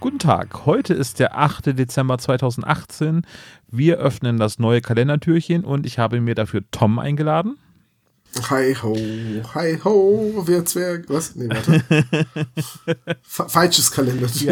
[0.00, 1.76] Guten Tag, heute ist der 8.
[1.76, 3.22] Dezember 2018.
[3.68, 7.58] Wir öffnen das neue Kalendertürchen und ich habe mir dafür Tom eingeladen.
[8.48, 8.96] Hi ho,
[9.54, 11.06] hi ho, wer Zwerg.
[11.08, 11.34] Was?
[11.34, 11.82] Nee, warte.
[13.22, 14.48] Falsches Kalendertürchen.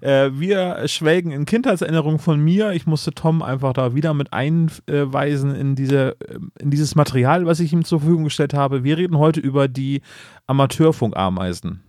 [0.00, 2.72] Ja, äh, wir schwelgen in Kindheitserinnerungen von mir.
[2.72, 6.16] Ich musste Tom einfach da wieder mit einweisen in, diese,
[6.58, 8.84] in dieses Material, was ich ihm zur Verfügung gestellt habe.
[8.84, 10.00] Wir reden heute über die
[10.46, 11.82] Amateurfunkameisen.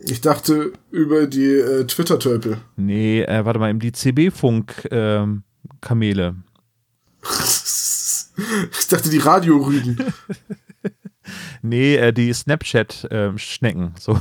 [0.00, 2.58] Ich dachte über die äh, Twitter-Tölpel.
[2.76, 6.26] Nee, äh, warte mal, die CB-Funk-Kamele.
[6.26, 6.44] Ähm,
[8.78, 9.98] ich dachte die Radiorüden.
[11.62, 13.82] nee, äh, die Snapchat-Schnecken.
[13.82, 14.20] Ähm, so.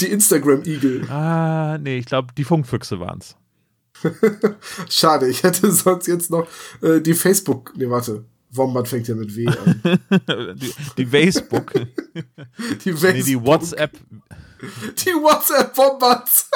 [0.00, 1.08] Die Instagram-Igel.
[1.10, 3.36] Ah, nee, ich glaube, die Funkfüchse waren es.
[4.88, 6.48] Schade, ich hätte sonst jetzt noch
[6.80, 7.72] äh, die Facebook.
[7.76, 8.24] Nee, warte.
[8.52, 9.80] Wombat fängt ja mit W an.
[10.56, 11.72] die, die Facebook.
[12.84, 13.14] Die Facebook.
[13.14, 13.92] Nee, die WhatsApp.
[15.04, 16.48] Die WhatsApp Wombats.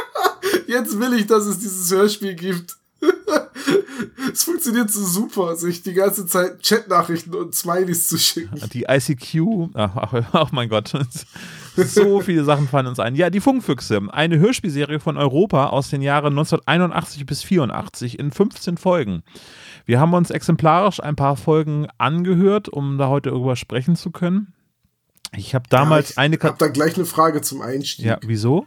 [0.66, 2.76] Jetzt will ich, dass es dieses Hörspiel gibt.
[4.32, 8.60] es funktioniert so super, sich die ganze Zeit Chatnachrichten und Smileys zu schicken.
[8.72, 10.92] Die ICQ, ach, ach mein Gott,
[11.76, 13.14] so viele Sachen fallen uns ein.
[13.14, 18.76] Ja, die Funkfüchse, eine Hörspielserie von Europa aus den Jahren 1981 bis 84 in 15
[18.76, 19.22] Folgen.
[19.86, 24.52] Wir haben uns exemplarisch ein paar Folgen angehört, um da heute darüber sprechen zu können.
[25.36, 26.36] Ich habe damals ja, ich eine.
[26.36, 28.06] Ich habe da gleich eine Frage zum Einstieg.
[28.06, 28.66] Ja, wieso?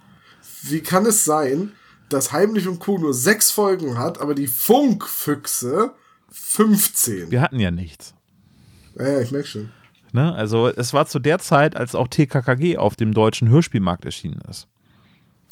[0.61, 1.73] Wie kann es sein,
[2.09, 2.97] dass Heimlich und Co.
[2.97, 5.93] nur sechs Folgen hat, aber die Funkfüchse
[6.31, 7.31] 15?
[7.31, 8.13] Wir hatten ja nichts.
[8.97, 9.71] Ja, ja ich merke schon.
[10.13, 10.33] Ne?
[10.33, 14.67] Also, es war zu der Zeit, als auch TKKG auf dem deutschen Hörspielmarkt erschienen ist.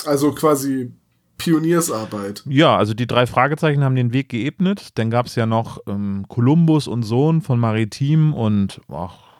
[0.06, 0.92] Also quasi
[1.38, 2.44] Pioniersarbeit.
[2.46, 4.90] Ja, also die drei Fragezeichen haben den Weg geebnet.
[4.96, 9.31] Dann gab es ja noch ähm, Columbus und Sohn von Maritim und ach,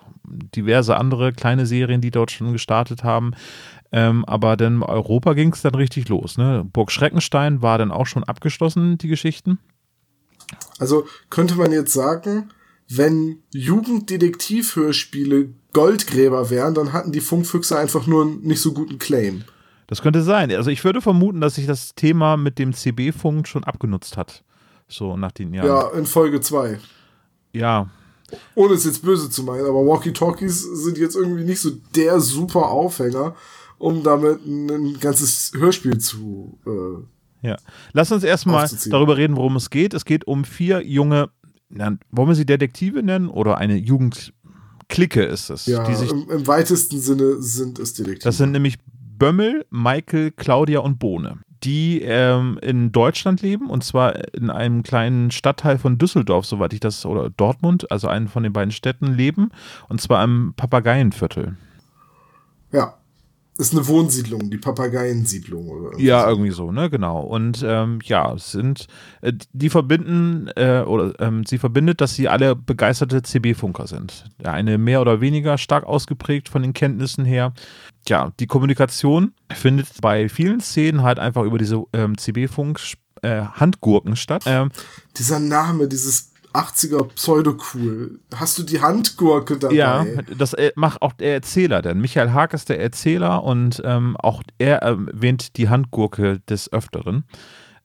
[0.56, 3.32] diverse andere kleine Serien, die dort schon gestartet haben.
[3.92, 6.38] Ähm, aber dann Europa ging es dann richtig los.
[6.38, 6.66] Ne?
[6.72, 9.60] Burg Schreckenstein war dann auch schon abgeschlossen, die Geschichten.
[10.80, 12.50] Also könnte man jetzt sagen,
[12.90, 19.44] wenn Jugenddetektivhörspiele Goldgräber wären, dann hatten die Funkfüchse einfach nur einen nicht so guten Claim.
[19.88, 20.52] Das könnte sein.
[20.52, 24.44] Also ich würde vermuten, dass sich das Thema mit dem CB-Funk schon abgenutzt hat.
[24.88, 25.68] So nach den Jahren.
[25.68, 26.80] Ja, in Folge 2.
[27.54, 27.90] Ja.
[28.56, 32.70] Ohne es jetzt böse zu meinen, aber Walkie-Talkies sind jetzt irgendwie nicht so der super
[32.70, 33.36] Aufhänger,
[33.78, 36.58] um damit ein ganzes Hörspiel zu.
[36.66, 37.58] Äh, ja.
[37.94, 39.94] Lass uns erstmal darüber reden, worum es geht.
[39.94, 41.30] Es geht um vier junge,
[41.70, 45.66] na, wollen wir sie Detektive nennen oder eine Jugendklicke ist es.
[45.66, 48.24] Ja, im, im, weitesten Sinne sind es Detektive.
[48.24, 48.78] Das sind nämlich
[49.18, 55.32] Bömmel, Michael, Claudia und Bohne, die ähm, in Deutschland leben und zwar in einem kleinen
[55.32, 59.52] Stadtteil von Düsseldorf, soweit ich das, oder Dortmund, also einen von den beiden Städten leben
[59.90, 61.56] und zwar im Papageienviertel.
[62.72, 62.96] Ja
[63.62, 67.22] ist eine Wohnsiedlung, die Papageiensiedlung oder irgendwie Ja, irgendwie so, ne, genau.
[67.22, 68.88] Und ähm, ja, sind
[69.22, 74.26] äh, die verbinden äh, oder ähm, sie verbindet, dass sie alle begeisterte CB-Funker sind.
[74.40, 77.54] Der eine mehr oder weniger stark ausgeprägt von den Kenntnissen her.
[78.08, 82.80] Ja, die Kommunikation findet bei vielen Szenen halt einfach über diese ähm, CB-Funk
[83.22, 83.44] äh,
[84.16, 84.44] statt.
[84.48, 84.72] Ähm,
[85.18, 88.20] Dieser Name, dieses 80er Pseudo-cool.
[88.36, 89.76] Hast du die Handgurke dabei?
[89.76, 90.06] Ja,
[90.38, 94.78] das macht auch der Erzähler, denn Michael Haag ist der Erzähler und ähm, auch er
[94.78, 97.26] erwähnt die Handgurke des Öfteren.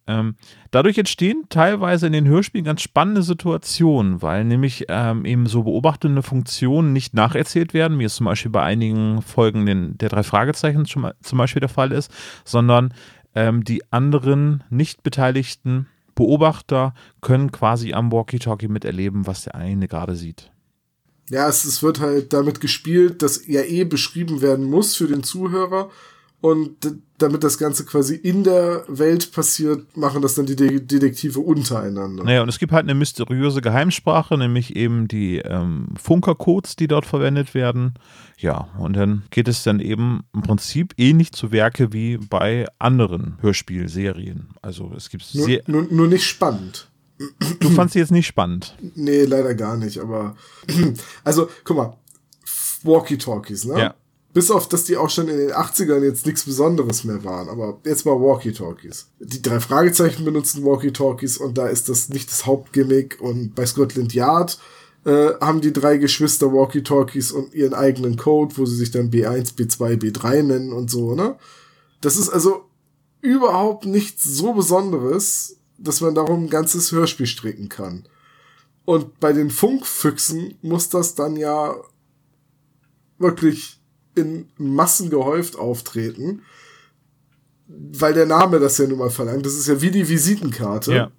[0.08, 0.36] Ähm,
[0.70, 6.22] dadurch entstehen teilweise in den Hörspielen ganz spannende Situationen, weil nämlich ähm, eben so beobachtende
[6.22, 10.84] Funktionen nicht nacherzählt werden, wie es zum Beispiel bei einigen Folgen den, der drei Fragezeichen
[10.86, 12.12] zum Beispiel der Fall ist,
[12.44, 12.94] sondern
[13.34, 20.16] ähm, die anderen nicht Beteiligten Beobachter können quasi am Walkie-Talkie miterleben, was der eine gerade
[20.16, 20.50] sieht.
[21.30, 25.22] Ja, es, es wird halt damit gespielt, dass ja eh beschrieben werden muss für den
[25.22, 25.90] Zuhörer
[26.46, 26.76] und
[27.18, 32.22] damit das Ganze quasi in der Welt passiert, machen das dann die De Detektive untereinander.
[32.22, 37.04] Naja, und es gibt halt eine mysteriöse Geheimsprache, nämlich eben die ähm, Funkercodes, die dort
[37.04, 37.94] verwendet werden.
[38.38, 43.38] Ja, und dann geht es dann eben im Prinzip ähnlich zu Werke wie bei anderen
[43.40, 44.50] Hörspielserien.
[44.62, 46.88] Also es gibt nur, nur, nur nicht spannend.
[47.58, 48.76] Du fandst sie jetzt nicht spannend?
[48.94, 50.36] Nee, leider gar nicht, aber
[51.24, 51.96] also, guck mal,
[52.84, 53.80] Walkie-Talkies, ne?
[53.80, 53.94] Ja
[54.36, 57.48] Bis auf, dass die auch schon in den 80ern jetzt nichts Besonderes mehr waren.
[57.48, 59.06] Aber jetzt mal Walkie-Talkies.
[59.18, 63.16] Die drei Fragezeichen benutzen Walkie-Talkies und da ist das nicht das Hauptgimmick.
[63.18, 64.58] Und bei Scotland Yard
[65.06, 69.54] äh, haben die drei Geschwister Walkie-Talkies und ihren eigenen Code, wo sie sich dann B1,
[69.56, 71.36] B2, B3 nennen und so, ne?
[72.02, 72.66] Das ist also
[73.22, 78.06] überhaupt nichts so Besonderes, dass man darum ein ganzes Hörspiel stricken kann.
[78.84, 81.74] Und bei den Funkfüchsen muss das dann ja
[83.18, 83.80] wirklich
[84.16, 86.42] in Massen gehäuft auftreten,
[87.68, 89.46] weil der Name das ja nun mal verlangt.
[89.46, 90.94] Das ist ja wie die Visitenkarte.
[90.94, 91.10] Ja.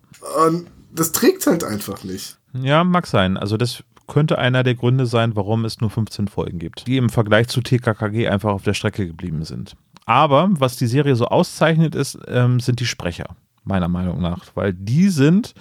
[0.46, 2.38] Und das trägt halt einfach nicht.
[2.54, 3.38] Ja, mag sein.
[3.38, 7.10] Also das könnte einer der Gründe sein, warum es nur 15 Folgen gibt, die im
[7.10, 9.76] Vergleich zu TKKG einfach auf der Strecke geblieben sind.
[10.06, 13.36] Aber was die Serie so auszeichnet, ist, ähm, sind die Sprecher,
[13.66, 15.54] meiner Meinung nach, weil die sind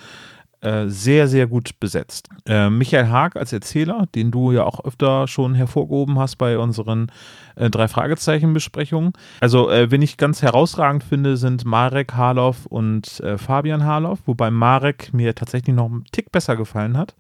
[0.60, 2.28] äh, sehr, sehr gut besetzt.
[2.46, 7.12] Äh, Michael Haag als Erzähler, den du ja auch öfter schon hervorgehoben hast bei unseren
[7.56, 9.12] äh, drei Fragezeichen-Besprechungen.
[9.40, 14.50] Also, äh, wen ich ganz herausragend finde, sind Marek Harloff und äh, Fabian Harloff, wobei
[14.50, 17.14] Marek mir tatsächlich noch einen Tick besser gefallen hat.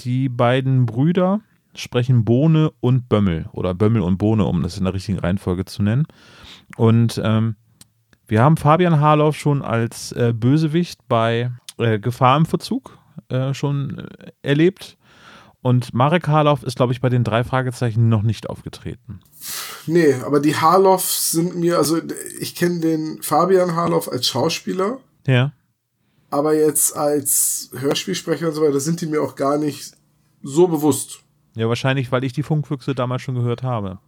[0.00, 1.40] Die beiden Brüder
[1.74, 5.82] sprechen Bohne und Bömmel oder Bömmel und Bohne, um das in der richtigen Reihenfolge zu
[5.82, 6.06] nennen.
[6.76, 7.56] Und ähm,
[8.28, 13.98] wir haben Fabian Harloff schon als äh, Bösewicht bei äh, Gefahr im Verzug äh, schon
[13.98, 14.96] äh, erlebt.
[15.62, 19.20] Und Marek Harloff ist, glaube ich, bei den drei Fragezeichen noch nicht aufgetreten.
[19.86, 22.00] Nee, aber die Harloffs sind mir, also
[22.38, 25.00] ich kenne den Fabian Harloff als Schauspieler.
[25.26, 25.52] Ja.
[26.30, 29.94] Aber jetzt als Hörspielsprecher und so weiter sind die mir auch gar nicht
[30.42, 31.20] so bewusst.
[31.56, 33.98] Ja, wahrscheinlich, weil ich die Funkfüchse damals schon gehört habe.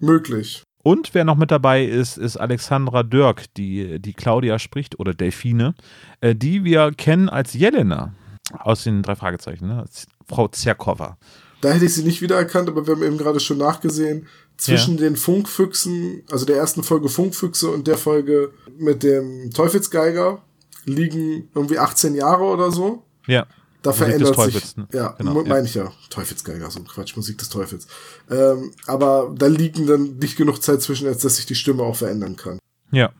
[0.00, 0.62] Möglich.
[0.82, 5.74] Und wer noch mit dabei ist, ist Alexandra Dirk, die, die Claudia spricht, oder Delfine,
[6.20, 8.14] äh, die wir kennen als Jelena
[8.58, 9.84] aus den drei Fragezeichen, ne?
[10.28, 11.16] Frau Zerkova.
[11.60, 14.26] Da hätte ich sie nicht wiedererkannt, aber wir haben eben gerade schon nachgesehen,
[14.56, 15.02] zwischen ja.
[15.02, 20.42] den Funkfüchsen, also der ersten Folge Funkfüchse und der Folge mit dem Teufelsgeiger,
[20.84, 23.04] liegen irgendwie 18 Jahre oder so.
[23.26, 23.46] Ja.
[23.82, 24.76] Da Musik verändert sich.
[24.76, 24.86] Ne?
[24.92, 25.92] Ja, genau, meine ich ja.
[26.08, 27.88] Teufelsgeiger, so ein Quatsch, Musik des Teufels.
[28.30, 31.96] Ähm, aber da liegen dann nicht genug Zeit zwischen, als dass sich die Stimme auch
[31.96, 32.58] verändern kann.
[32.92, 33.10] Ja.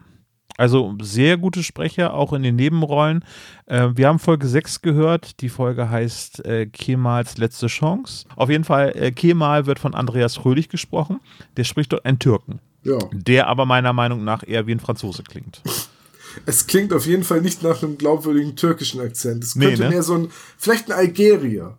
[0.58, 3.24] Also sehr gute Sprecher, auch in den Nebenrollen.
[3.66, 5.40] Äh, wir haben Folge 6 gehört.
[5.40, 8.26] Die Folge heißt äh, Kemals letzte Chance.
[8.36, 11.20] Auf jeden Fall, äh, Kemal wird von Andreas Fröhlich gesprochen.
[11.56, 12.60] Der spricht dort einen Türken.
[12.84, 12.98] Ja.
[13.12, 15.62] Der aber meiner Meinung nach eher wie ein Franzose klingt.
[16.46, 19.44] Es klingt auf jeden Fall nicht nach einem glaubwürdigen türkischen Akzent.
[19.44, 19.90] Es könnte Nee, ne?
[19.90, 21.76] mehr so ein, vielleicht ein Algerier.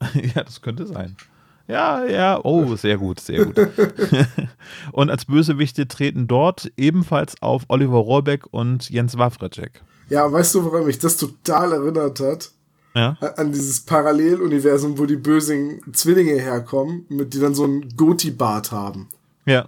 [0.34, 1.16] ja, das könnte sein.
[1.68, 3.56] Ja, ja, oh, sehr gut, sehr gut.
[4.92, 9.82] und als Bösewichte treten dort ebenfalls auf Oliver Rohrbeck und Jens Wawrecek.
[10.10, 12.50] Ja, weißt du, woran mich das total erinnert hat?
[12.94, 13.16] Ja.
[13.36, 19.08] An dieses Paralleluniversum, wo die bösen Zwillinge herkommen, mit die dann so einen Goti-Bart haben.
[19.46, 19.66] Ja.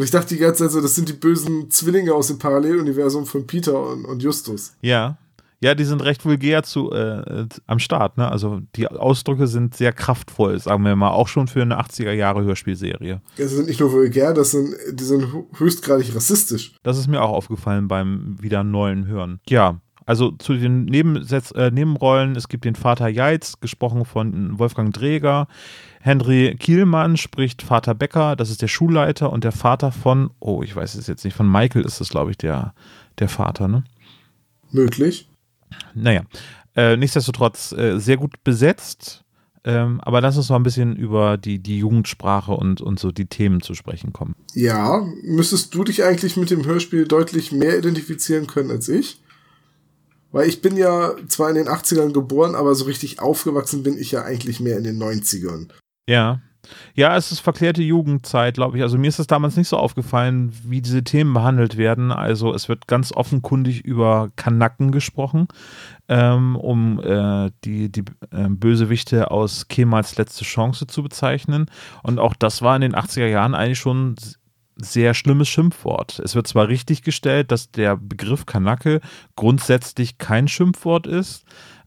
[0.00, 3.26] Und ich dachte die ganze Zeit so, das sind die bösen Zwillinge aus dem Paralleluniversum
[3.26, 4.72] von Peter und, und Justus.
[4.80, 5.18] Ja.
[5.62, 8.26] Ja, die sind recht vulgär zu, äh, am Start, ne?
[8.26, 12.42] Also die Ausdrücke sind sehr kraftvoll, sagen wir mal, auch schon für eine 80er Jahre
[12.44, 13.20] Hörspielserie.
[13.36, 16.72] Das sind nicht nur vulgär, das sind, die sind höchstgradig rassistisch.
[16.82, 19.40] Das ist mir auch aufgefallen beim wieder neuen Hören.
[19.50, 24.92] Ja, also zu den Nebensetz, äh, Nebenrollen, es gibt den Vater Jeitz, gesprochen von Wolfgang
[24.92, 25.46] Dreger.
[26.00, 30.74] Henry Kielmann spricht Vater Becker, das ist der Schulleiter und der Vater von, oh, ich
[30.74, 32.74] weiß es jetzt nicht, von Michael ist es, glaube ich, der,
[33.20, 33.84] der Vater, ne?
[34.72, 35.28] Möglich.
[35.94, 36.22] Naja,
[36.74, 39.22] äh, nichtsdestotrotz äh, sehr gut besetzt.
[39.62, 43.26] Ähm, aber lass uns mal ein bisschen über die, die Jugendsprache und, und so die
[43.26, 44.34] Themen zu sprechen kommen.
[44.54, 49.20] Ja, müsstest du dich eigentlich mit dem Hörspiel deutlich mehr identifizieren können als ich?
[50.32, 54.12] Weil ich bin ja zwar in den 80ern geboren, aber so richtig aufgewachsen bin ich
[54.12, 55.68] ja eigentlich mehr in den 90ern.
[56.08, 56.40] Ja.
[56.94, 58.82] Ja, es ist verklärte Jugendzeit, glaube ich.
[58.82, 62.12] Also mir ist es damals nicht so aufgefallen, wie diese Themen behandelt werden.
[62.12, 65.48] Also es wird ganz offenkundig über Kanacken gesprochen,
[66.08, 71.66] ähm, um äh, die, die äh, Bösewichte aus Kemals letzte Chance zu bezeichnen.
[72.02, 74.16] Und auch das war in den 80er Jahren eigentlich schon
[74.84, 76.18] sehr schlimmes Schimpfwort.
[76.18, 79.00] Es wird zwar richtig gestellt, dass der Begriff Kanacke
[79.36, 81.44] grundsätzlich kein Schimpfwort ist,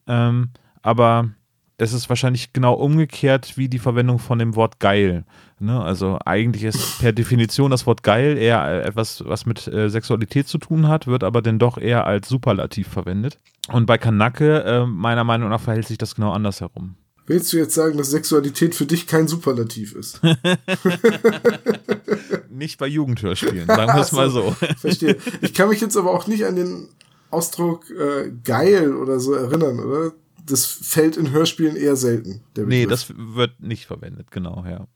[0.08, 0.50] ähm,
[0.82, 1.30] aber
[1.78, 5.26] es ist wahrscheinlich genau umgekehrt wie die Verwendung von dem Wort geil.
[5.60, 5.82] Ne?
[5.82, 10.58] Also eigentlich ist per Definition das Wort geil eher etwas, was mit äh, Sexualität zu
[10.58, 13.40] tun hat, wird aber dann doch eher als Superlativ verwendet.
[13.70, 16.96] Und bei Kanacke, äh, meiner Meinung nach, verhält sich das genau andersherum.
[17.26, 20.20] Willst du jetzt sagen, dass Sexualität für dich kein Superlativ ist?
[22.50, 24.56] nicht bei Jugendhörspielen, sagen wir es mal so.
[24.78, 25.18] Verstehe.
[25.42, 26.90] Ich kann mich jetzt aber auch nicht an den
[27.32, 30.12] Ausdruck äh, geil oder so erinnern, oder?
[30.46, 32.42] Das fällt in Hörspielen eher selten.
[32.58, 34.88] nee, das wird nicht verwendet, genau, ja.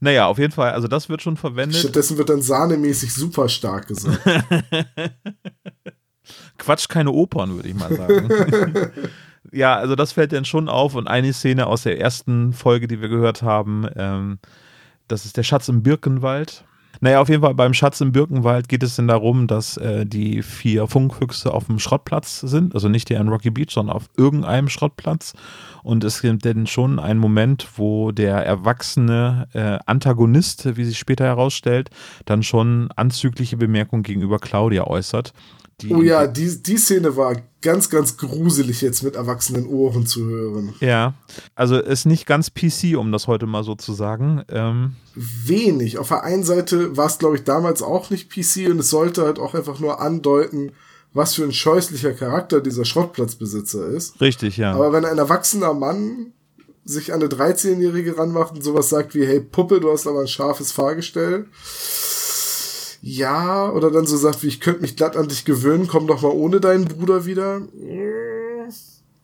[0.00, 1.80] Naja, auf jeden Fall, also das wird schon verwendet.
[1.80, 4.20] Stattdessen wird dann sahnemäßig super stark gesagt.
[6.58, 8.28] Quatsch, keine Opern, würde ich mal sagen.
[9.52, 13.00] ja, also das fällt dann schon auf und eine Szene aus der ersten Folge, die
[13.00, 14.38] wir gehört haben, ähm,
[15.08, 16.64] das ist der Schatz im Birkenwald.
[17.00, 20.42] Naja, auf jeden Fall beim Schatz im Birkenwald geht es dann darum, dass äh, die
[20.42, 24.68] vier Funkhüchse auf dem Schrottplatz sind, also nicht hier in Rocky Beach, sondern auf irgendeinem
[24.68, 25.34] Schrottplatz.
[25.82, 31.24] Und es gibt dann schon einen Moment, wo der erwachsene äh, Antagonist, wie sich später
[31.24, 31.90] herausstellt,
[32.24, 35.32] dann schon anzügliche Bemerkungen gegenüber Claudia äußert.
[35.82, 40.24] Die, oh ja, die, die Szene war ganz, ganz gruselig jetzt mit erwachsenen Ohren zu
[40.24, 40.72] hören.
[40.80, 41.14] Ja,
[41.54, 44.42] also ist nicht ganz PC, um das heute mal so zu sagen.
[44.48, 45.98] Ähm Wenig.
[45.98, 49.22] Auf der einen Seite war es, glaube ich, damals auch nicht PC und es sollte
[49.22, 50.72] halt auch einfach nur andeuten,
[51.12, 54.18] was für ein scheußlicher Charakter dieser Schrottplatzbesitzer ist.
[54.20, 54.72] Richtig, ja.
[54.72, 56.32] Aber wenn ein erwachsener Mann
[56.84, 60.28] sich an eine 13-Jährige ranmacht und sowas sagt wie, hey Puppe, du hast aber ein
[60.28, 61.46] scharfes Fahrgestell
[63.08, 66.22] ja, oder dann so sagt, wie ich könnte mich glatt an dich gewöhnen, komm doch
[66.22, 67.62] mal ohne deinen Bruder wieder.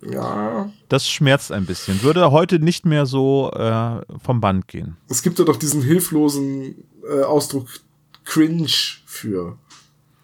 [0.09, 0.71] Ja.
[0.89, 2.01] Das schmerzt ein bisschen.
[2.05, 4.97] Würde heute nicht mehr so äh, vom Band gehen.
[5.09, 6.77] Es gibt ja doch diesen hilflosen
[7.09, 7.67] äh, Ausdruck
[8.25, 8.71] cringe
[9.05, 9.59] für.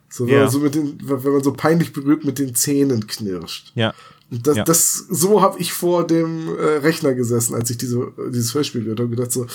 [0.09, 0.41] So, wenn, ja.
[0.43, 3.73] man so mit den, wenn man so peinlich berührt mit den Zähnen knirscht.
[3.75, 3.93] Ja.
[4.31, 4.62] Und das, ja.
[4.62, 9.00] das, so habe ich vor dem äh, Rechner gesessen, als ich diese, dieses Hörspiel gehört
[9.00, 9.47] habe und gedacht so,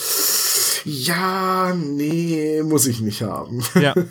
[0.86, 3.64] ja, nee, muss ich nicht haben.
[3.80, 3.94] Ja.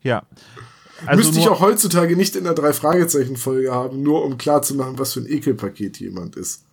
[0.00, 0.22] Ja.
[1.06, 5.20] Also Müsste ich auch heutzutage nicht in der Drei-Fragezeichen-Folge haben, nur um klarzumachen, was für
[5.20, 6.64] ein Ekelpaket jemand ist.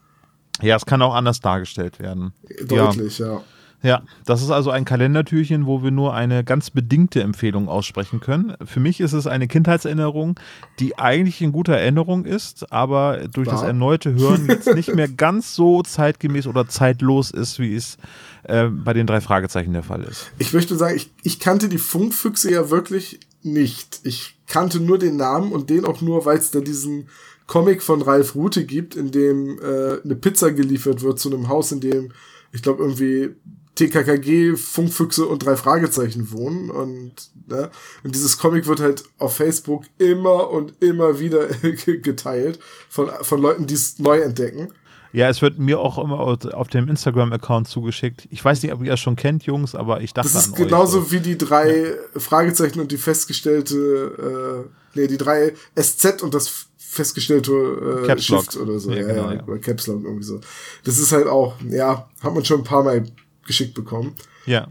[0.61, 2.33] Ja, es kann auch anders dargestellt werden.
[2.63, 3.33] Deutlich, ja.
[3.33, 3.43] ja.
[3.85, 8.55] Ja, das ist also ein Kalendertürchen, wo wir nur eine ganz bedingte Empfehlung aussprechen können.
[8.65, 10.39] Für mich ist es eine Kindheitserinnerung,
[10.79, 13.53] die eigentlich in guter Erinnerung ist, aber durch ja.
[13.53, 17.97] das erneute Hören jetzt nicht mehr ganz so zeitgemäß oder zeitlos ist, wie es
[18.41, 20.31] äh, bei den drei Fragezeichen der Fall ist.
[20.39, 23.99] Ich möchte sagen, ich, ich kannte die Funkfüchse ja wirklich nicht.
[24.03, 27.07] Ich kannte nur den Namen und den auch nur, weil es da diesen
[27.45, 31.71] Comic von Ralf Rute gibt, in dem äh, eine Pizza geliefert wird zu einem Haus,
[31.71, 32.11] in dem
[32.51, 33.35] ich glaube irgendwie
[33.75, 37.13] TKKG, Funkfüchse und drei Fragezeichen wohnen und,
[37.47, 37.69] ne,
[38.03, 41.47] und dieses Comic wird halt auf Facebook immer und immer wieder
[41.85, 44.69] geteilt von, von Leuten, die es neu entdecken.
[45.11, 48.27] Ja, es wird mir auch immer auf dem Instagram-Account zugeschickt.
[48.31, 50.29] Ich weiß nicht, ob ihr das schon kennt, Jungs, aber ich dachte.
[50.29, 51.11] Das ist genauso euch.
[51.11, 52.19] wie die drei ja.
[52.19, 58.77] Fragezeichen und die festgestellte, äh, nee, die drei SZ und das festgestellte äh, Shift oder
[58.77, 58.91] so.
[58.91, 59.57] Ja, ja, genau, ja, ja.
[59.59, 60.41] Caps Lock irgendwie so.
[60.83, 63.05] Das ist halt auch, ja, hat man schon ein paar Mal
[63.45, 64.15] geschickt bekommen.
[64.45, 64.67] Ja.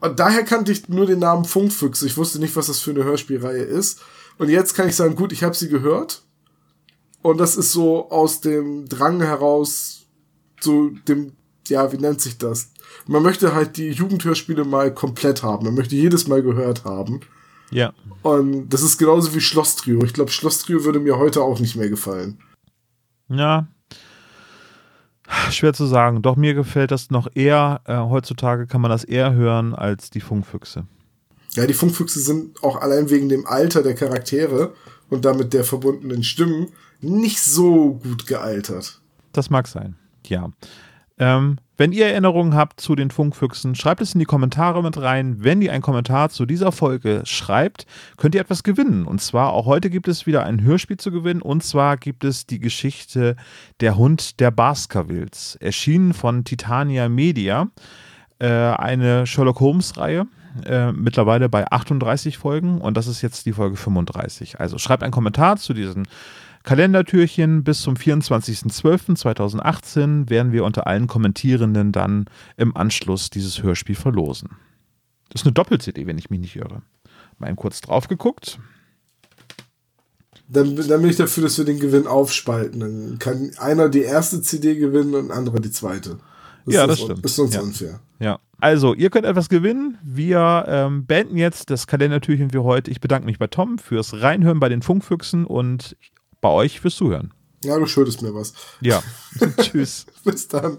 [0.00, 2.06] Und daher kannte ich nur den Namen Funkfüchse.
[2.06, 4.00] Ich wusste nicht, was das für eine Hörspielreihe ist.
[4.38, 6.22] Und jetzt kann ich sagen, gut, ich habe sie gehört.
[7.22, 10.06] Und das ist so aus dem Drang heraus,
[10.60, 11.32] so dem,
[11.68, 12.72] ja, wie nennt sich das?
[13.06, 15.66] Man möchte halt die Jugendhörspiele mal komplett haben.
[15.66, 17.20] Man möchte jedes Mal gehört haben.
[17.70, 17.92] Ja.
[18.22, 20.02] Und das ist genauso wie Schloss Trio.
[20.02, 22.40] Ich glaube, Schloss Trio würde mir heute auch nicht mehr gefallen.
[23.28, 23.68] Ja,
[25.50, 26.22] Schwer zu sagen.
[26.22, 30.20] Doch mir gefällt das noch eher, äh, heutzutage kann man das eher hören als die
[30.20, 30.84] Funkfüchse.
[31.54, 34.74] Ja, die Funkfüchse sind auch allein wegen dem Alter der Charaktere
[35.08, 36.68] und damit der verbundenen Stimmen
[37.00, 39.00] nicht so gut gealtert.
[39.32, 40.50] Das mag sein, ja.
[41.18, 45.36] Ähm, wenn ihr Erinnerungen habt zu den Funkfüchsen, schreibt es in die Kommentare mit rein.
[45.42, 47.86] Wenn ihr einen Kommentar zu dieser Folge schreibt,
[48.18, 49.06] könnt ihr etwas gewinnen.
[49.06, 51.40] Und zwar auch heute gibt es wieder ein Hörspiel zu gewinnen.
[51.40, 53.34] Und zwar gibt es die Geschichte
[53.80, 57.68] Der Hund der Baskervilles, erschienen von Titania Media.
[58.40, 60.26] Äh, eine Sherlock Holmes-Reihe.
[60.66, 64.58] Äh, mittlerweile bei 38 Folgen und das ist jetzt die Folge 35.
[64.58, 66.08] Also schreibt einen Kommentar zu diesen
[66.62, 72.26] Kalendertürchen bis zum 24.12.2018 werden wir unter allen Kommentierenden dann
[72.56, 74.50] im Anschluss dieses Hörspiel verlosen.
[75.30, 76.82] Das ist eine Doppel-CD, wenn ich mich nicht irre.
[77.38, 78.58] Mal kurz drauf geguckt.
[80.48, 82.80] Dann, dann bin ich dafür, dass wir den Gewinn aufspalten.
[82.80, 86.18] Dann kann einer die erste CD gewinnen und ein anderer die zweite.
[86.66, 87.24] Das ja, das stimmt.
[87.24, 87.62] Ist sonst ja.
[87.62, 88.00] unfair.
[88.18, 88.38] Ja.
[88.58, 89.96] Also, ihr könnt etwas gewinnen.
[90.02, 92.90] Wir ähm, beenden jetzt das Kalendertürchen für heute.
[92.90, 95.96] Ich bedanke mich bei Tom fürs Reinhören bei den Funkfüchsen und
[96.40, 97.32] bei euch fürs Zuhören.
[97.64, 98.54] Ja, du schuldest mir was.
[98.80, 99.02] Ja.
[99.60, 100.06] Tschüss.
[100.24, 100.78] Bis dann.